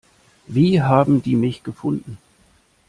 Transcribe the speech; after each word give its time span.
Wie 0.47 0.81
haben 0.81 1.21
die 1.21 1.35
mich 1.35 1.61
gefunden? 1.61 2.17